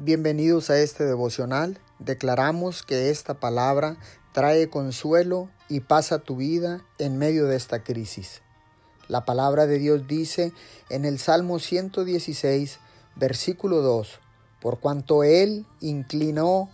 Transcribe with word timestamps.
Bienvenidos 0.00 0.70
a 0.70 0.78
este 0.78 1.02
devocional. 1.04 1.80
Declaramos 1.98 2.84
que 2.84 3.10
esta 3.10 3.34
palabra 3.40 3.96
trae 4.30 4.70
consuelo 4.70 5.50
y 5.68 5.80
pasa 5.80 6.20
tu 6.20 6.36
vida 6.36 6.84
en 6.98 7.18
medio 7.18 7.46
de 7.46 7.56
esta 7.56 7.82
crisis. 7.82 8.40
La 9.08 9.24
palabra 9.24 9.66
de 9.66 9.80
Dios 9.80 10.06
dice 10.06 10.52
en 10.88 11.04
el 11.04 11.18
Salmo 11.18 11.58
116, 11.58 12.78
versículo 13.16 13.82
2, 13.82 14.20
por 14.60 14.78
cuanto 14.78 15.24
Él 15.24 15.66
inclinó 15.80 16.70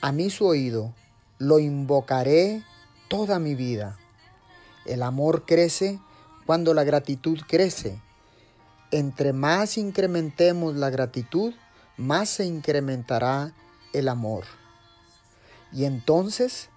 a 0.00 0.12
mí 0.12 0.30
su 0.30 0.46
oído, 0.46 0.94
lo 1.38 1.58
invocaré 1.58 2.62
toda 3.08 3.40
mi 3.40 3.56
vida. 3.56 3.98
El 4.84 5.02
amor 5.02 5.46
crece 5.46 5.98
cuando 6.46 6.74
la 6.74 6.84
gratitud 6.84 7.40
crece. 7.48 8.00
Entre 8.92 9.32
más 9.32 9.78
incrementemos 9.78 10.76
la 10.76 10.90
gratitud, 10.90 11.52
más 11.96 12.28
se 12.28 12.44
incrementará 12.44 13.52
el 13.92 14.08
amor. 14.08 14.44
Y 15.72 15.84
entonces 15.84 16.68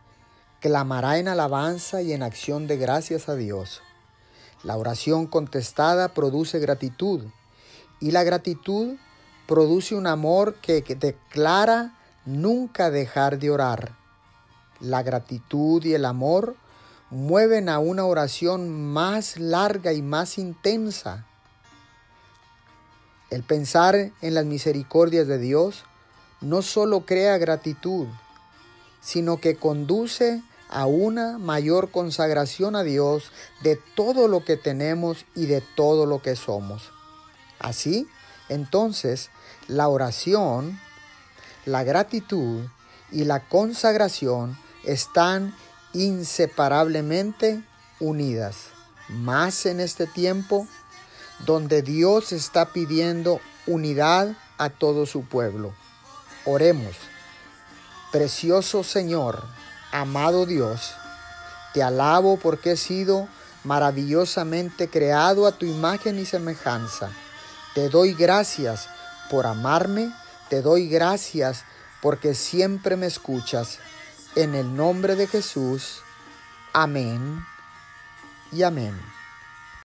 clamará 0.59 1.17
en 1.17 1.27
alabanza 1.27 2.01
y 2.01 2.13
en 2.13 2.23
acción 2.23 2.67
de 2.67 2.77
gracias 2.77 3.29
a 3.29 3.35
Dios. 3.35 3.81
La 4.63 4.77
oración 4.77 5.27
contestada 5.27 6.09
produce 6.09 6.59
gratitud 6.59 7.25
y 7.99 8.11
la 8.11 8.23
gratitud 8.23 8.97
produce 9.47 9.95
un 9.95 10.07
amor 10.07 10.55
que, 10.55 10.81
declara 10.81 11.97
nunca 12.25 12.91
dejar 12.91 13.39
de 13.39 13.51
orar. 13.51 13.95
La 14.79 15.01
gratitud 15.03 15.83
y 15.83 15.93
el 15.93 16.05
amor 16.05 16.55
mueven 17.09 17.69
a 17.69 17.79
una 17.79 18.05
oración 18.05 18.69
más 18.69 19.37
larga 19.37 19.93
y 19.93 20.01
más 20.01 20.37
intensa 20.37 21.25
el 23.29 23.43
pensar 23.43 24.11
en 24.21 24.33
las 24.33 24.45
misericordias 24.45 25.27
de 25.27 25.37
Dios 25.37 25.83
no 26.41 26.61
solo 26.61 27.05
crea 27.05 27.37
gratitud, 27.37 28.07
sino 29.01 29.37
que 29.37 29.55
conduce 29.55 30.41
a 30.69 30.85
una 30.85 31.37
mayor 31.37 31.89
consagración 31.89 32.75
a 32.75 32.83
Dios 32.83 33.31
de 33.61 33.75
todo 33.95 34.27
lo 34.27 34.45
que 34.45 34.55
tenemos 34.55 35.25
y 35.35 35.47
de 35.47 35.61
todo 35.61 36.05
lo 36.05 36.21
que 36.21 36.35
somos. 36.35 36.91
Así, 37.59 38.07
entonces, 38.49 39.29
la 39.67 39.87
oración, 39.87 40.79
la 41.65 41.83
gratitud 41.83 42.65
y 43.11 43.25
la 43.25 43.47
consagración 43.47 44.57
están 44.85 45.55
inseparablemente 45.93 47.63
unidas. 47.99 48.67
Más 49.09 49.65
en 49.65 49.79
este 49.79 50.05
tiempo 50.05 50.67
donde 51.45 51.81
Dios 51.81 52.31
está 52.31 52.73
pidiendo 52.73 53.41
unidad 53.65 54.35
a 54.57 54.69
todo 54.69 55.05
su 55.05 55.23
pueblo. 55.23 55.73
Oremos. 56.45 56.95
Precioso 58.11 58.83
Señor, 58.83 59.43
amado 59.91 60.45
Dios, 60.45 60.93
te 61.73 61.83
alabo 61.83 62.37
porque 62.37 62.71
he 62.71 62.77
sido 62.77 63.27
maravillosamente 63.63 64.89
creado 64.89 65.45
a 65.45 65.51
tu 65.51 65.65
imagen 65.65 66.17
y 66.17 66.25
semejanza. 66.25 67.11
Te 67.75 67.89
doy 67.89 68.13
gracias 68.13 68.89
por 69.29 69.45
amarme, 69.45 70.11
te 70.49 70.61
doy 70.61 70.89
gracias 70.89 71.65
porque 72.01 72.33
siempre 72.33 72.95
me 72.95 73.05
escuchas. 73.05 73.79
En 74.35 74.55
el 74.55 74.75
nombre 74.75 75.15
de 75.15 75.27
Jesús. 75.27 76.01
Amén 76.73 77.45
y 78.51 78.63
amén. 78.63 79.18